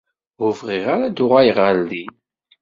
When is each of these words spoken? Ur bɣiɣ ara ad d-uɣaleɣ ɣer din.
Ur 0.43 0.51
bɣiɣ 0.59 0.85
ara 0.93 1.05
ad 1.07 1.13
d-uɣaleɣ 1.15 1.57
ɣer 1.65 1.77
din. 1.89 2.11